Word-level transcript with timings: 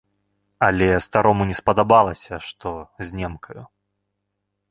Але 0.67 0.87
старому 1.05 1.45
не 1.49 1.55
спадабалася, 1.59 2.33
што 2.47 2.69
з 3.09 3.19
немкаю. 3.23 3.63